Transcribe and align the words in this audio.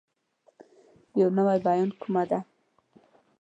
يو 1.19 1.27
نوی 1.37 1.57
بيان 1.67 1.89
کومه 2.01 2.39